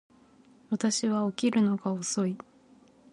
[0.71, 2.35] 私は起きるのが遅い